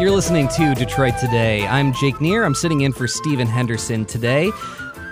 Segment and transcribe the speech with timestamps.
[0.00, 1.66] You're listening to Detroit Today.
[1.66, 2.42] I'm Jake Neher.
[2.42, 4.50] I'm sitting in for Stephen Henderson today.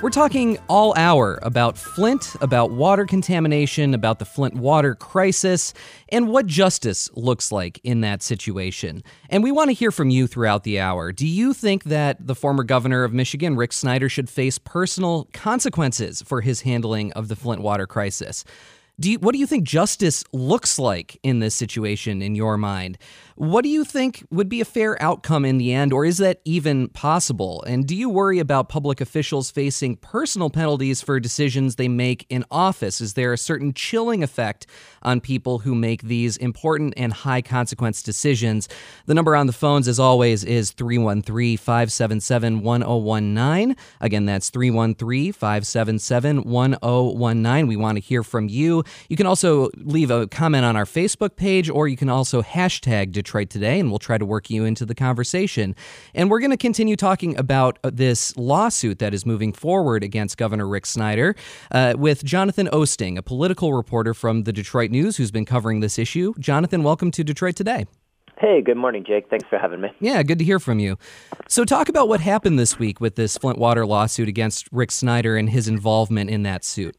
[0.03, 5.75] We're talking all hour about Flint, about water contamination, about the Flint water crisis,
[6.09, 9.03] and what justice looks like in that situation.
[9.29, 11.13] And we want to hear from you throughout the hour.
[11.13, 16.23] Do you think that the former governor of Michigan, Rick Snyder, should face personal consequences
[16.23, 18.43] for his handling of the Flint water crisis?
[19.01, 22.99] Do you, what do you think justice looks like in this situation in your mind?
[23.37, 26.41] What do you think would be a fair outcome in the end, or is that
[26.45, 27.63] even possible?
[27.69, 32.45] And do you worry about public officials facing personal penalties for decisions they make in
[32.51, 33.01] office?
[33.01, 34.67] Is there a certain chilling effect
[35.03, 38.69] on people who make these important and high consequence decisions?
[39.07, 43.77] The number on the phones, as always, is 313 577 1019.
[44.01, 47.67] Again, that's 313 577 1019.
[47.69, 48.83] We want to hear from you.
[49.09, 53.13] You can also leave a comment on our Facebook page, or you can also hashtag
[53.13, 55.75] Detroit Today, and we'll try to work you into the conversation.
[56.15, 60.37] And we're going to continue talking about uh, this lawsuit that is moving forward against
[60.37, 61.35] Governor Rick Snyder
[61.71, 65.99] uh, with Jonathan Oosting, a political reporter from the Detroit News who's been covering this
[65.99, 66.35] issue.
[66.39, 67.87] Jonathan, welcome to Detroit Today.
[68.41, 69.29] Hey, good morning, Jake.
[69.29, 69.89] Thanks for having me.
[69.99, 70.97] Yeah, good to hear from you.
[71.49, 75.37] So, talk about what happened this week with this Flint Water lawsuit against Rick Snyder
[75.37, 76.95] and his involvement in that suit.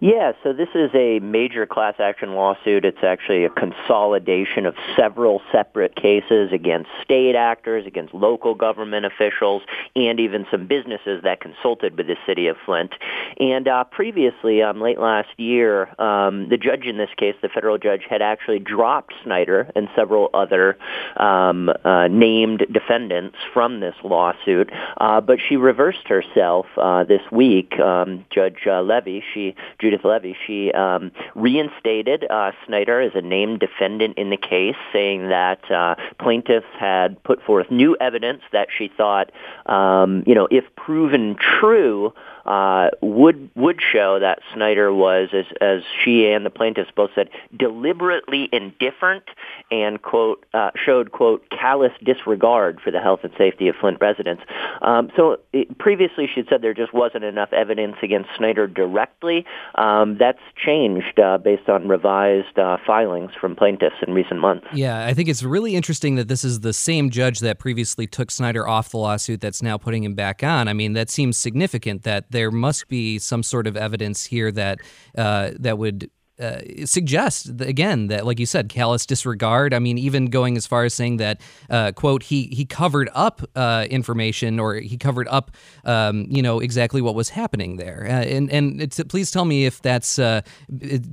[0.00, 2.84] Yeah, so this is a major class action lawsuit.
[2.84, 9.62] It's actually a consolidation of several separate cases against state actors, against local government officials,
[9.96, 12.92] and even some businesses that consulted with the city of Flint.
[13.40, 17.76] And uh, previously, um, late last year, um, the judge in this case, the federal
[17.76, 20.78] judge, had actually dropped Snyder and several other
[21.16, 27.80] um, uh, named defendants from this lawsuit, uh, but she reversed herself uh, this week.
[27.80, 29.56] Um, judge uh, Levy, she
[29.88, 35.30] Judith Levy, she um, reinstated uh, Snyder as a named defendant in the case, saying
[35.30, 39.32] that uh, plaintiffs had put forth new evidence that she thought,
[39.64, 42.12] um, you know, if proven true,
[42.48, 47.28] uh, would would show that Snyder was, as as she and the plaintiffs both said,
[47.54, 49.24] deliberately indifferent
[49.70, 54.42] and quote uh, showed quote callous disregard for the health and safety of Flint residents.
[54.80, 59.44] Um, so it, previously she said there just wasn't enough evidence against Snyder directly.
[59.74, 64.66] Um, that's changed uh, based on revised uh, filings from plaintiffs in recent months.
[64.72, 68.30] Yeah, I think it's really interesting that this is the same judge that previously took
[68.30, 70.66] Snyder off the lawsuit that's now putting him back on.
[70.66, 74.78] I mean, that seems significant that there must be some sort of evidence here that
[75.16, 79.74] uh, that would uh, suggest again that, like you said, callous disregard.
[79.74, 83.42] I mean, even going as far as saying that, uh, quote, he he covered up
[83.56, 85.50] uh, information or he covered up,
[85.84, 88.06] um, you know, exactly what was happening there.
[88.08, 90.42] Uh, and and please tell me if that's, uh,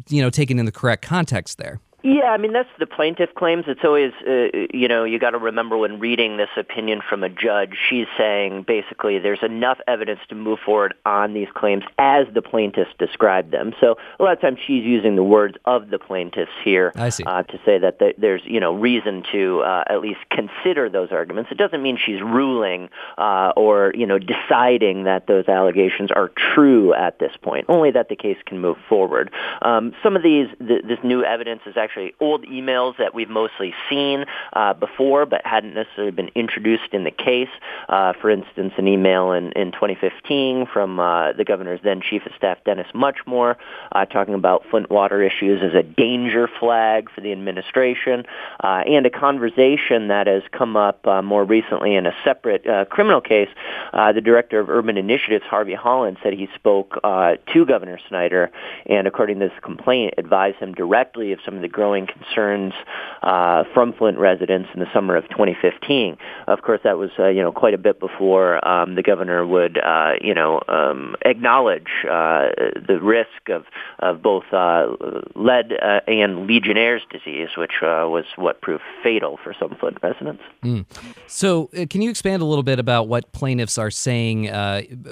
[0.09, 1.80] you know, taken in the correct context there.
[2.05, 3.63] Yeah, I mean that's the plaintiff claims.
[3.67, 7.29] It's always, uh, you know, you got to remember when reading this opinion from a
[7.29, 12.44] judge, she's saying basically there's enough evidence to move forward on these claims as the
[12.44, 13.73] plaintiffs described them.
[13.81, 16.91] So a lot of times she's using the words of the plaintiffs here
[17.25, 21.49] uh, to say that there's, you know, reason to uh, at least consider those arguments.
[21.51, 26.94] It doesn't mean she's ruling uh, or you know deciding that those allegations are true
[26.94, 27.65] at this point.
[27.67, 29.31] Only that the case can move forward.
[29.63, 33.29] Um, some of these, th- this new evidence is actually actually old emails that we've
[33.29, 37.50] mostly seen uh, before but hadn't necessarily been introduced in the case.
[37.89, 42.31] Uh, for instance, an email in, in 2015 from uh, the governor's then chief of
[42.38, 43.56] staff, Dennis Muchmore,
[43.91, 48.25] uh, talking about Flint water issues as a danger flag for the administration,
[48.63, 53.22] uh, and a conversation that has come up uh, more recently in a separate criminal
[53.22, 53.50] case.
[53.94, 58.51] The director of urban initiatives, Harvey Hollins, said he spoke to Governor Snyder
[58.85, 62.73] and, according to this complaint, advised him directly of some of the growing concerns
[63.22, 66.18] uh, from Flint residents in the summer of 2015.
[66.47, 69.78] Of course, that was uh, you know quite a bit before um, the governor would
[69.78, 72.50] uh, you know um, acknowledge uh,
[72.88, 73.66] the risk of
[74.00, 74.88] of both uh,
[75.35, 80.42] lead uh, and Legionnaire's disease, which was what proved fatal for some Flint residents.
[80.63, 80.86] Mm.
[81.27, 84.50] So, can you expand a little bit about what plaintiffs are saying,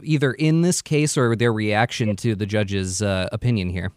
[0.04, 3.92] either in this case or their reaction to the judge's opinion here?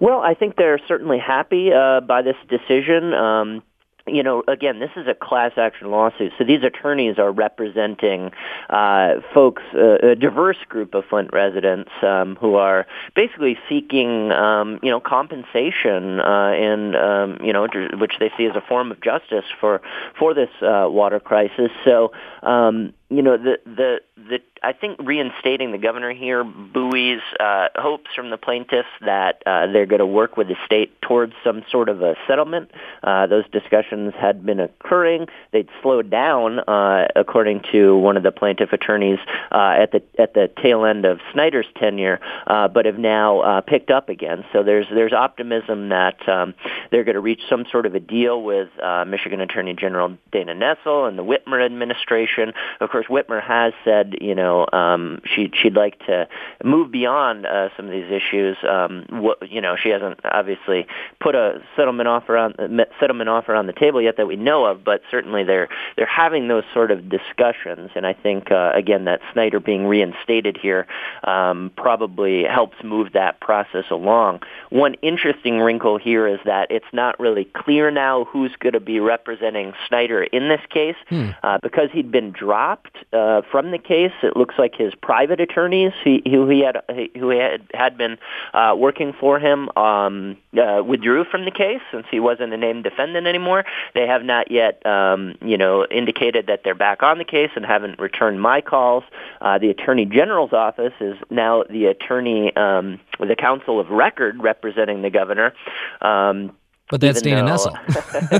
[0.00, 3.14] Well, I think they're certainly happy uh, by this decision.
[3.14, 3.62] Um,
[4.06, 8.30] you know, again, this is a class action lawsuit, so these attorneys are representing
[8.70, 14.78] uh, folks, uh, a diverse group of Flint residents um, who are basically seeking, um,
[14.82, 17.66] you know, compensation uh, and, um, you know,
[17.98, 19.80] which they see as a form of justice for
[20.18, 21.70] for this uh, water crisis.
[21.84, 22.12] So,
[22.44, 28.10] um, you know, the the the I think reinstating the governor here buoys uh, hopes
[28.16, 31.88] from the plaintiffs that uh, they're going to work with the state towards some sort
[31.88, 32.72] of a settlement.
[33.04, 35.28] Uh, those discussions had been occurring.
[35.52, 39.20] They'd slowed down, uh, according to one of the plaintiff attorneys,
[39.52, 42.18] uh, at the at the tail end of Snyder's tenure,
[42.48, 44.44] uh, but have now uh, picked up again.
[44.52, 46.54] So there's there's optimism that um,
[46.90, 50.54] they're going to reach some sort of a deal with uh, Michigan Attorney General Dana
[50.54, 52.52] Nessel and the Whitmer administration.
[52.80, 56.28] Of course, Whitmer has said, you know, um, she she'd like to
[56.64, 58.56] move beyond uh, some of these issues.
[58.66, 60.86] Um, what, you know, she hasn't obviously
[61.20, 62.54] put a settlement offer on
[62.98, 66.48] settlement offer on the table yet that we know of, but certainly they're they're having
[66.48, 67.90] those sort of discussions.
[67.94, 70.86] And I think uh, again that Snyder being reinstated here
[71.24, 74.40] um, probably helps move that process along.
[74.70, 79.00] One interesting wrinkle here is that it's not really clear now who's going to be
[79.00, 81.30] representing Snyder in this case hmm.
[81.42, 84.12] uh, because he'd been dropped uh, from the case.
[84.22, 86.82] It looks like his private attorneys, he, who he had
[87.16, 88.18] who had had been
[88.54, 92.84] uh, working for him, um, uh, withdrew from the case since he wasn't a named
[92.84, 93.64] defendant anymore.
[93.94, 97.64] They have not yet, um, you know, indicated that they're back on the case and
[97.64, 99.04] haven't returned my calls.
[99.40, 105.02] Uh, the attorney general's office is now the attorney, um, the counsel of record representing
[105.02, 105.52] the governor.
[106.00, 106.52] Um,
[106.90, 107.74] but that's Dana Nessel.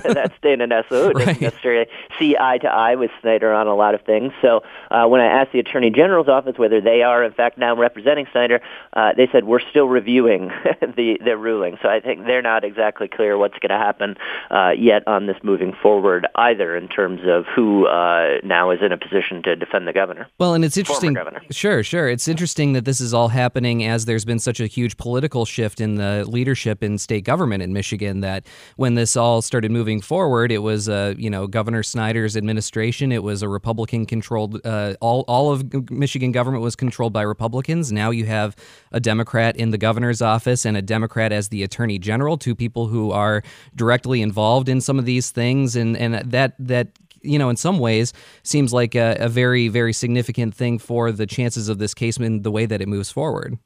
[0.15, 1.27] that's Dana Nessel, who right.
[1.27, 1.87] doesn't necessarily
[2.19, 4.33] see eye to eye with Snyder on a lot of things.
[4.41, 7.75] So uh, when I asked the Attorney General's office whether they are, in fact, now
[7.75, 8.61] representing Snyder,
[8.93, 10.49] uh, they said we're still reviewing
[10.81, 11.79] the the ruling.
[11.83, 14.17] So I think they're not exactly clear what's going to happen
[14.51, 18.93] uh, yet on this moving forward either, in terms of who uh, now is in
[18.93, 20.29] a position to defend the governor.
[20.39, 21.17] Well, and it's interesting.
[21.51, 22.09] Sure, sure.
[22.09, 25.81] It's interesting that this is all happening as there's been such a huge political shift
[25.81, 28.47] in the leadership in state government in Michigan that that
[28.77, 33.13] when this all started moving forward, it was uh, you know Governor Snyder's administration.
[33.13, 34.61] It was a Republican controlled.
[34.65, 37.93] Uh, all all of Michigan government was controlled by Republicans.
[37.93, 38.57] Now you have
[38.93, 42.37] a Democrat in the governor's office and a Democrat as the attorney general.
[42.37, 43.43] Two people who are
[43.75, 46.89] directly involved in some of these things, and and that that
[47.23, 48.13] you know, in some ways,
[48.45, 52.43] seems like a, a, very, very significant thing for the chances of this case in
[52.43, 53.59] the way that it moves forward.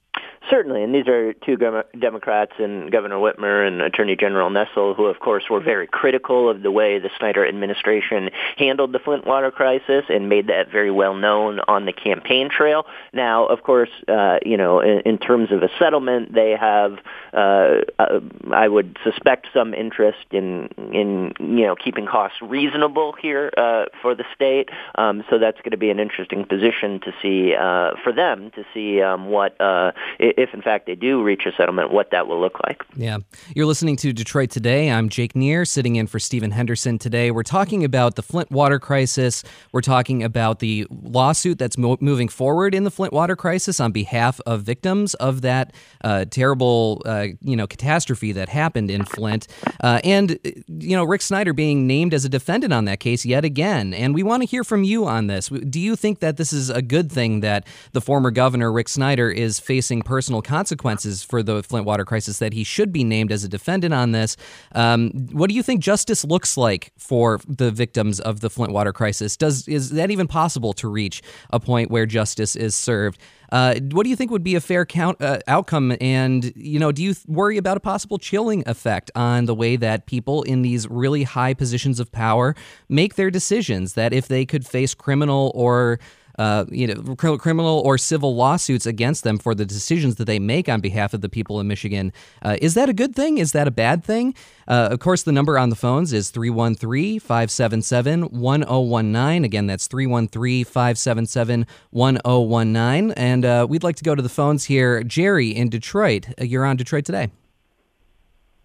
[0.48, 1.56] Certainly, and these are two
[1.98, 6.62] Democrats and Governor Whitmer and Attorney General Nessel, who, of course, were very critical of
[6.62, 11.14] the way the Snyder administration handled the Flint water crisis and made that very well
[11.14, 12.86] known on the campaign trail.
[13.12, 16.98] Now, of course, uh, you know, in, in terms of a settlement, they have,
[17.34, 18.20] uh, uh,
[18.50, 24.14] I would suspect, some interest in in you know keeping costs reasonable here uh, for
[24.14, 24.70] the state.
[24.94, 28.64] Um, so that's going to be an interesting position to see uh, for them to
[28.72, 29.60] see um, what.
[29.60, 29.92] Uh,
[30.36, 32.82] if in fact they do reach a settlement, what that will look like.
[32.96, 33.18] Yeah.
[33.54, 34.90] You're listening to Detroit Today.
[34.90, 37.30] I'm Jake Neher, sitting in for Stephen Henderson today.
[37.30, 39.42] We're talking about the Flint water crisis.
[39.72, 43.92] We're talking about the lawsuit that's mo- moving forward in the Flint water crisis on
[43.92, 45.72] behalf of victims of that
[46.04, 49.48] uh, terrible, uh, you know, catastrophe that happened in Flint.
[49.82, 50.38] Uh, and,
[50.68, 53.92] you know, Rick Snyder being named as a defendant on that case yet again.
[53.92, 55.48] And we want to hear from you on this.
[55.48, 59.30] Do you think that this is a good thing that the former governor, Rick Snyder,
[59.30, 63.32] is facing personal personal consequences for the Flint water crisis that he should be named
[63.32, 64.36] as a defendant on this.
[64.74, 68.92] Um, what do you think justice looks like for the victims of the Flint water
[68.92, 69.34] crisis?
[69.34, 73.18] Does is that even possible to reach a point where justice is served?
[73.50, 75.96] Uh, what do you think would be a fair count, uh, outcome?
[76.02, 80.04] And you know, do you worry about a possible chilling effect on the way that
[80.04, 82.54] people in these really high positions of power
[82.90, 83.94] make their decisions?
[83.94, 85.98] That if they could face criminal or
[86.38, 90.68] uh, you know, criminal or civil lawsuits against them for the decisions that they make
[90.68, 92.12] on behalf of the people in Michigan.
[92.42, 93.38] Uh, is that a good thing?
[93.38, 94.34] Is that a bad thing?
[94.68, 99.44] Uh, of course, the number on the phones is 313 577 1019.
[99.44, 103.10] Again, that's 313 577 1019.
[103.12, 105.02] And uh, we'd like to go to the phones here.
[105.02, 107.30] Jerry in Detroit, uh, you're on Detroit today.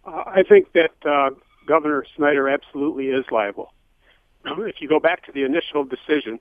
[0.05, 0.91] I think that
[1.65, 3.71] Governor Snyder absolutely is liable.
[4.45, 6.39] If you go back to the initial decision,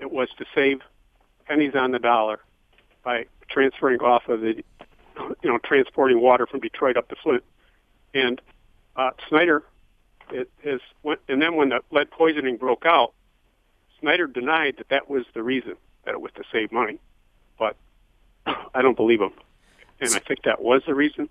[0.00, 0.80] it was to save
[1.46, 2.40] pennies on the dollar
[3.02, 4.62] by transferring off of the,
[5.42, 7.44] you know, transporting water from Detroit up to Flint.
[8.14, 8.40] And
[8.96, 9.62] uh, Snyder
[10.30, 10.80] it is,
[11.28, 13.12] and then when the lead poisoning broke out,
[14.00, 15.74] Snyder denied that that was the reason
[16.04, 16.98] that it was to save money.
[17.58, 17.76] But
[18.46, 19.32] I don't believe him,
[20.00, 21.28] and I think that was the reason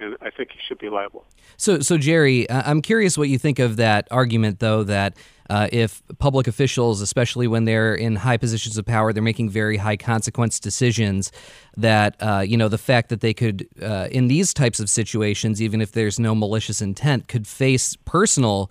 [0.00, 1.24] and I think he should be liable.
[1.56, 5.16] So, so Jerry, I'm curious what you think of that argument, though, that
[5.50, 9.76] uh, if public officials, especially when they're in high positions of power, they're making very
[9.76, 11.30] high consequence decisions.
[11.76, 15.60] That uh, you know the fact that they could, uh, in these types of situations,
[15.60, 18.70] even if there's no malicious intent, could face personal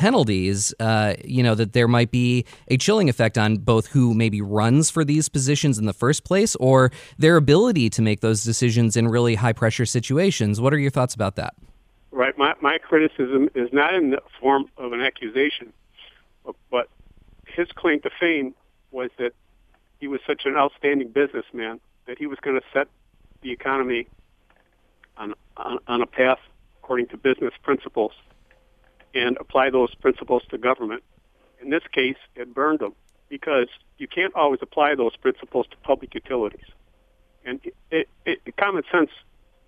[0.00, 4.40] penalties, uh, you know, that there might be a chilling effect on both who maybe
[4.40, 8.96] runs for these positions in the first place or their ability to make those decisions
[8.96, 10.58] in really high pressure situations.
[10.58, 11.54] What are your thoughts about that?
[12.12, 12.36] Right.
[12.38, 15.70] My, my criticism is not in the form of an accusation,
[16.70, 16.88] but
[17.46, 18.54] his claim to fame
[18.90, 19.32] was that
[19.98, 22.88] he was such an outstanding businessman that he was going to set
[23.42, 24.06] the economy
[25.16, 26.38] on, on, on a path
[26.82, 28.12] according to business principles
[29.14, 31.02] and apply those principles to government.
[31.60, 32.94] In this case, it burned them
[33.28, 33.68] because
[33.98, 36.64] you can't always apply those principles to public utilities.
[37.44, 39.10] And it, it, it common sense,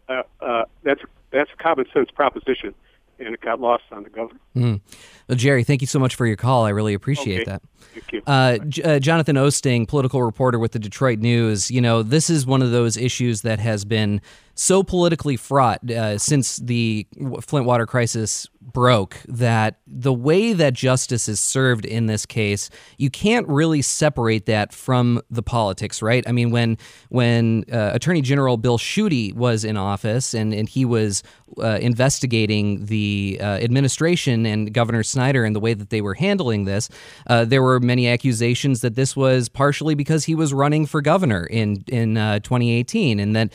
[0.08, 2.74] uh, uh, that's that's a common sense proposition,
[3.18, 4.40] and it got lost on the governor.
[4.56, 4.80] Mm.
[5.28, 6.64] Well, Jerry, thank you so much for your call.
[6.64, 7.50] I really appreciate okay.
[7.52, 7.62] that.
[7.92, 8.22] Thank you.
[8.26, 11.70] Uh, J- uh, Jonathan Oosting, political reporter with the Detroit News.
[11.70, 14.20] You know, this is one of those issues that has been
[14.54, 17.06] so politically fraught uh, since the
[17.42, 23.10] Flint water crisis broke that the way that justice is served in this case, you
[23.10, 26.24] can't really separate that from the politics, right?
[26.26, 30.84] I mean, when when uh, Attorney General Bill Schuette was in office and, and he
[30.84, 31.22] was
[31.58, 36.64] uh, investigating the uh, administration and Governor Snyder and the way that they were handling
[36.64, 36.88] this,
[37.26, 41.44] uh, there were many accusations that this was partially because he was running for governor
[41.44, 43.52] in in uh, 2018, and that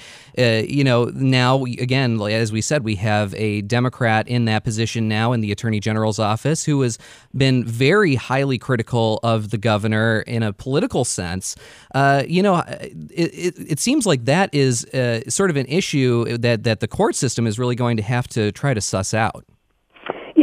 [0.70, 5.34] you know now again, as we said, we have a Democrat in that position now
[5.34, 6.98] in the Attorney General's office who has
[7.36, 11.56] been very highly critical of the governor in a political sense.
[11.94, 16.38] Uh, you know, it, it, it, seems like that is uh, sort of an issue
[16.38, 19.46] that that the court system is really going to have to try to suss out.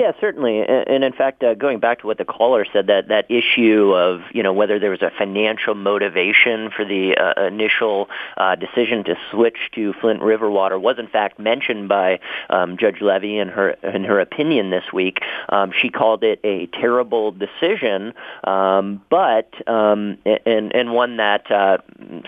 [0.05, 0.61] Yeah, certainly.
[0.61, 4.21] And in fact, uh, going back to what the caller said, that that issue of
[4.35, 9.17] you know whether there was a financial motivation for the uh, initial uh, decision to
[9.31, 12.21] switch to Flint River water was in fact mentioned by
[12.51, 15.21] um, Judge Levy in her in her opinion this week.
[15.49, 18.13] Um, she called it a terrible decision,
[18.47, 21.79] um, but um, and and one that uh,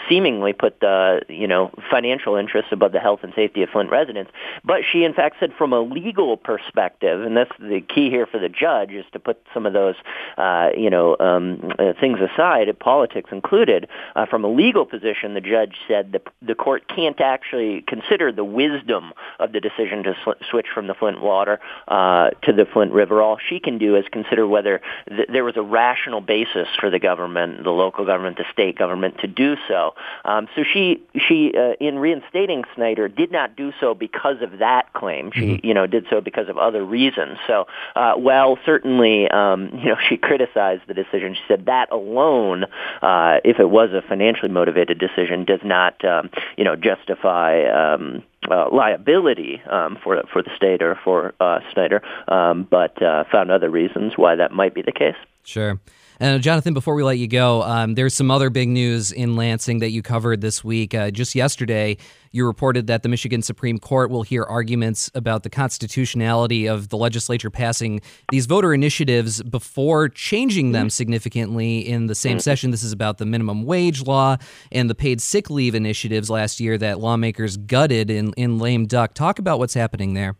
[0.08, 4.30] seemingly put the you know financial interests above the health and safety of Flint residents.
[4.64, 8.38] But she in fact said from a legal perspective, and this the key here for
[8.38, 9.94] the judge is to put some of those,
[10.36, 13.88] uh, you know, um, uh, things aside, politics included.
[14.14, 18.44] Uh, from a legal position, the judge said the the court can't actually consider the
[18.44, 22.92] wisdom of the decision to sl- switch from the Flint water uh, to the Flint
[22.92, 23.22] River.
[23.22, 26.98] All she can do is consider whether th- there was a rational basis for the
[26.98, 29.94] government, the local government, the state government, to do so.
[30.24, 34.92] Um, so she she uh, in reinstating Snyder did not do so because of that
[34.92, 35.30] claim.
[35.32, 35.66] She mm-hmm.
[35.66, 37.38] you know did so because of other reasons.
[37.46, 41.34] So, uh, well, certainly, um, you know, she criticized the decision.
[41.34, 42.64] She said that alone,
[43.02, 47.64] uh, if it was a financially motivated decision, does not, um, you know, justify.
[47.64, 53.24] Um, uh, liability um, for for the state or for uh, Snyder, um, but uh,
[53.32, 55.16] found other reasons why that might be the case.
[55.42, 55.80] Sure.
[56.18, 59.80] And Jonathan, before we let you go, um, there's some other big news in Lansing
[59.80, 60.94] that you covered this week.
[60.94, 61.98] Uh, just yesterday,
[62.32, 66.96] you reported that the Michigan Supreme Court will hear arguments about the constitutionality of the
[66.96, 72.70] legislature passing these voter initiatives before changing them significantly in the same session.
[72.70, 74.36] This is about the minimum wage law
[74.72, 79.12] and the paid sick leave initiatives last year that lawmakers gutted in, in lame duck.
[79.12, 80.36] Talk about what's happening there.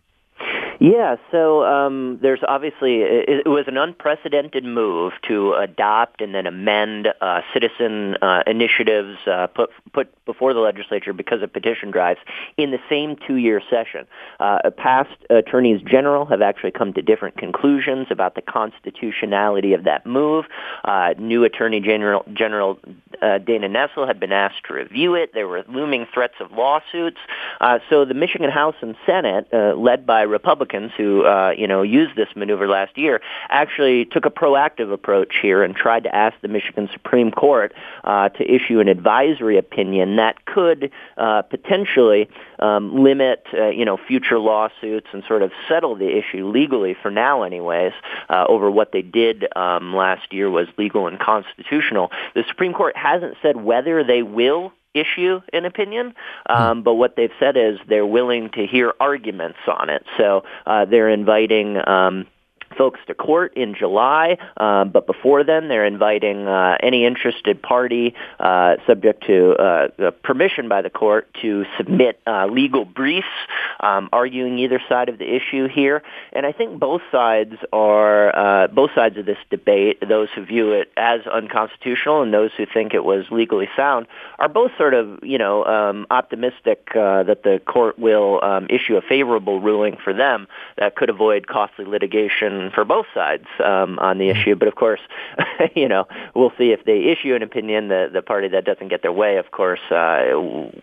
[0.78, 6.47] Yeah, so um, there's obviously it, it, was an unprecedented move to adopt and then
[6.47, 12.21] amend uh, citizen uh, initiatives uh, put put before the legislature because of petition drives
[12.59, 14.06] in the same two-year session.
[14.38, 20.04] Uh, past attorneys general have actually come to different conclusions about the constitutionality of that
[20.04, 20.45] move.
[20.85, 22.78] Uh, new Attorney General General
[23.23, 25.33] uh, Dana Nessel had been asked to review it.
[25.33, 27.18] There were looming threats of lawsuits.
[27.88, 32.17] so the Michigan House and Senate, led by Republicans Republicans who, uh, you know, used
[32.17, 36.49] this maneuver last year actually took a proactive approach here and tried to ask the
[36.49, 37.73] Michigan Supreme Court
[38.05, 43.97] uh, to issue an advisory opinion that could uh, potentially um, limit, uh, you know,
[43.97, 47.93] future lawsuits and sort of settle the issue legally for now, anyways,
[48.29, 52.11] uh, over what they did um, last year was legal and constitutional.
[52.35, 56.15] The Supreme Court hasn't said whether they will issue an opinion,
[56.49, 60.05] um, but what they've said is they're willing to hear arguments on it.
[60.17, 61.76] So uh, they're inviting.
[61.87, 62.26] Um,
[62.76, 68.14] folks to court in July, uh, but before then, they're inviting uh, any interested party,
[68.38, 73.26] uh, subject to uh, permission by the court, to submit uh, legal briefs
[73.80, 76.02] um, arguing either side of the issue here,
[76.33, 80.02] and I think both sides are uh, both sides of this debate.
[80.06, 84.06] Those who view it as unconstitutional and those who think it was legally sound
[84.38, 88.97] are both sort of you know um, optimistic uh, that the court will um, issue
[88.97, 90.47] a favorable ruling for them
[90.78, 94.55] that could avoid costly litigation for both sides um, on the issue.
[94.55, 95.01] But of course,
[95.75, 97.89] you know we'll see if they issue an opinion.
[97.89, 99.95] The the party that doesn't get their way, of course, uh,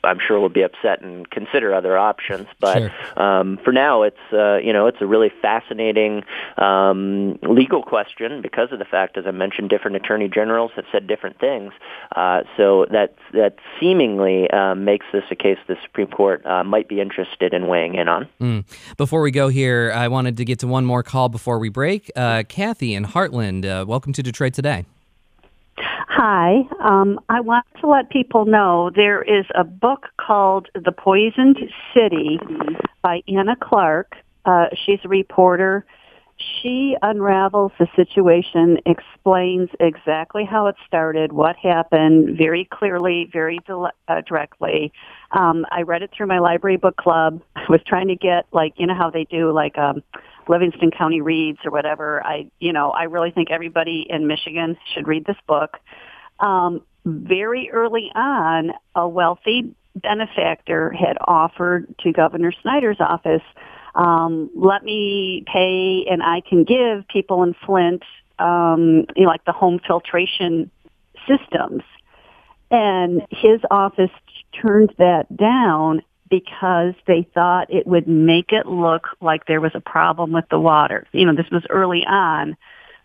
[0.03, 2.47] I'm sure will be upset and consider other options.
[2.59, 3.21] But sure.
[3.21, 6.23] um, for now, it's uh, you know it's a really fascinating
[6.57, 11.07] um, legal question because of the fact, as I mentioned, different attorney generals have said
[11.07, 11.73] different things.
[12.15, 16.87] Uh, so that that seemingly uh, makes this a case the Supreme Court uh, might
[16.87, 18.27] be interested in weighing in on.
[18.39, 18.65] Mm.
[18.97, 22.09] Before we go here, I wanted to get to one more call before we break.
[22.15, 24.85] Uh, Kathy in Hartland, uh, welcome to Detroit today.
[26.15, 26.61] Hi.
[26.79, 31.57] Um, I want to let people know there is a book called The Poisoned
[31.93, 32.39] City
[33.01, 34.15] by Anna Clark.
[34.45, 35.85] Uh, she's a reporter.
[36.61, 44.21] She unravels the situation, explains exactly how it started, what happened, very clearly, very uh,
[44.27, 44.91] directly.
[45.31, 47.41] Um, I read it through my library book club.
[47.55, 50.03] I was trying to get like you know how they do like um,
[50.49, 52.25] Livingston County Reads or whatever.
[52.25, 55.77] I, you know, I really think everybody in Michigan should read this book.
[56.39, 63.43] Um, very early on, a wealthy benefactor had offered to Governor Snyder's office,
[63.95, 68.03] um, let me pay and I can give people in Flint,
[68.39, 70.71] um, you know, like the home filtration
[71.27, 71.83] systems.
[72.71, 74.09] And his office
[74.59, 76.01] turned that down
[76.33, 80.59] because they thought it would make it look like there was a problem with the
[80.59, 81.05] water.
[81.11, 82.57] You know, this was early on,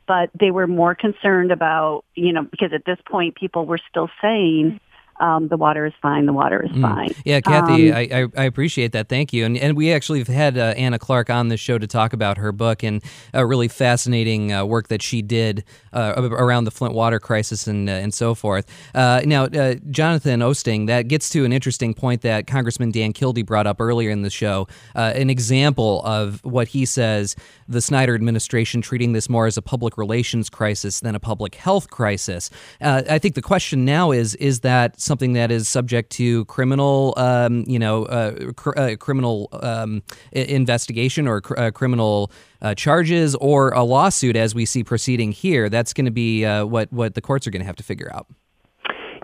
[0.06, 4.08] but they were more concerned about, you know, because at this point people were still
[4.22, 4.80] saying
[5.20, 6.26] um, the water is fine.
[6.26, 6.82] The water is mm.
[6.82, 7.10] fine.
[7.24, 9.08] Yeah, Kathy, um, I, I, appreciate that.
[9.08, 9.44] Thank you.
[9.44, 12.38] And and we actually have had uh, Anna Clark on the show to talk about
[12.38, 13.02] her book and
[13.34, 17.88] a really fascinating uh, work that she did uh, around the Flint water crisis and
[17.88, 18.66] uh, and so forth.
[18.94, 23.42] Uh, now, uh, Jonathan Oosting, that gets to an interesting point that Congressman Dan Kildee
[23.42, 24.68] brought up earlier in the show.
[24.94, 27.34] an example of what he says
[27.66, 31.90] the Snyder administration treating this more as a public relations crisis than a public health
[31.90, 32.50] crisis.
[32.80, 37.64] I think the question now is is that something that is subject to criminal, um,
[37.66, 42.30] you know, uh, cr- uh, criminal um, investigation or cr- uh, criminal
[42.62, 45.68] uh, charges or a lawsuit, as we see proceeding here.
[45.68, 48.10] That's going to be uh, what what the courts are going to have to figure
[48.14, 48.28] out.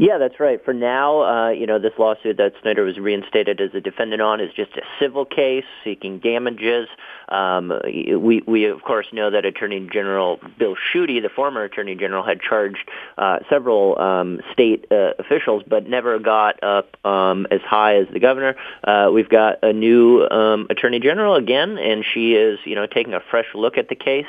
[0.00, 0.64] Yeah, that's right.
[0.64, 4.40] For now, uh, you know, this lawsuit that Snyder was reinstated as a defendant on
[4.40, 6.88] is just a civil case seeking damages.
[7.34, 12.24] Um, we, we of course know that Attorney General Bill Schuette, the former Attorney General,
[12.24, 17.96] had charged uh, several um, state uh, officials, but never got up um, as high
[17.96, 18.54] as the governor.
[18.84, 23.14] Uh, we've got a new um, Attorney General again, and she is, you know, taking
[23.14, 24.26] a fresh look at the case.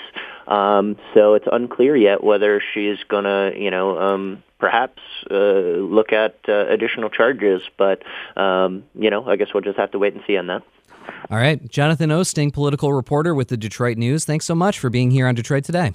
[0.48, 6.12] Um, so it's unclear yet whether she's going to, you know, um, perhaps uh, look
[6.12, 7.62] at uh, additional charges.
[7.78, 8.04] But
[8.36, 10.64] um, you know, I guess we'll just have to wait and see on that.
[11.30, 14.26] All right, Jonathan Oosting, political reporter with the Detroit News.
[14.26, 15.94] Thanks so much for being here on Detroit Today.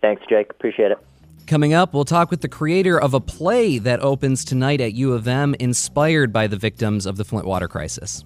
[0.00, 0.50] Thanks, Jake.
[0.50, 0.98] Appreciate it.
[1.46, 5.12] Coming up, we'll talk with the creator of a play that opens tonight at U
[5.12, 8.24] of M, inspired by the victims of the Flint water crisis.